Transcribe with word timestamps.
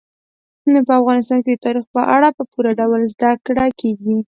په 0.87 0.93
افغانستان 1.01 1.39
کې 1.43 1.51
د 1.53 1.57
تاریخ 1.65 1.85
په 1.95 2.01
اړه 2.15 2.29
په 2.37 2.43
پوره 2.51 2.71
ډول 2.79 3.01
زده 3.13 3.29
کړه 3.45 3.65
کېږي. 3.79 4.17